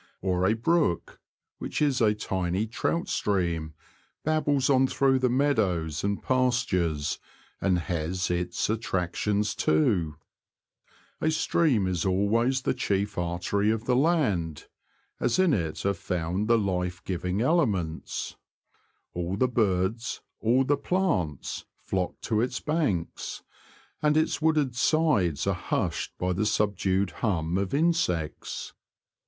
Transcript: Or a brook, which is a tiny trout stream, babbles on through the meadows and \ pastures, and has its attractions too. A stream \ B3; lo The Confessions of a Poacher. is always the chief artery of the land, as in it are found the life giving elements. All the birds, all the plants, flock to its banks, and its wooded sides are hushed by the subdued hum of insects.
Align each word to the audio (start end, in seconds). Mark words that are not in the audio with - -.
Or 0.23 0.47
a 0.47 0.55
brook, 0.55 1.21
which 1.59 1.79
is 1.79 2.01
a 2.01 2.15
tiny 2.15 2.65
trout 2.65 3.07
stream, 3.07 3.75
babbles 4.23 4.67
on 4.67 4.87
through 4.87 5.19
the 5.19 5.29
meadows 5.29 6.03
and 6.03 6.23
\ 6.23 6.23
pastures, 6.23 7.19
and 7.61 7.77
has 7.77 8.31
its 8.31 8.67
attractions 8.67 9.53
too. 9.53 10.15
A 11.21 11.29
stream 11.29 11.85
\ 11.85 11.85
B3; 11.85 11.85
lo 11.85 11.85
The 11.85 11.85
Confessions 11.85 11.85
of 11.85 11.85
a 11.85 11.85
Poacher. 11.85 11.89
is 11.91 12.05
always 12.51 12.61
the 12.63 12.73
chief 12.73 13.17
artery 13.19 13.69
of 13.69 13.85
the 13.85 13.95
land, 13.95 14.65
as 15.19 15.37
in 15.37 15.53
it 15.53 15.85
are 15.85 15.93
found 15.93 16.47
the 16.47 16.57
life 16.57 17.03
giving 17.03 17.41
elements. 17.41 18.35
All 19.13 19.37
the 19.37 19.47
birds, 19.47 20.21
all 20.39 20.63
the 20.63 20.77
plants, 20.77 21.65
flock 21.77 22.19
to 22.21 22.41
its 22.41 22.59
banks, 22.59 23.43
and 24.01 24.17
its 24.17 24.41
wooded 24.41 24.75
sides 24.75 25.45
are 25.45 25.53
hushed 25.53 26.17
by 26.17 26.33
the 26.33 26.47
subdued 26.47 27.11
hum 27.21 27.59
of 27.59 27.75
insects. 27.75 28.73